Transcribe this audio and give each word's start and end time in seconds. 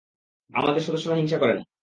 আমাদের 0.53 0.81
সদস্যরা 0.81 1.15
হিংসা 1.15 1.37
করে 1.37 1.53
না। 1.53 1.63